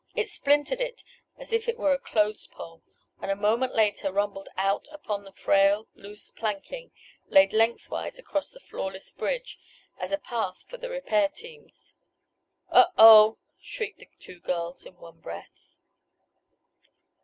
[0.15, 1.03] It splintered it
[1.37, 2.81] as if it were a clothes pole,
[3.21, 6.89] and, a moment later, rumbled out upon the frail, loose planking,
[7.27, 9.59] laid length wise across the floorless bridge,
[9.99, 11.93] as a path for the repair teams.
[12.71, 12.87] "Oh!
[12.97, 15.77] Oh!" shrieked the two girls in one breath.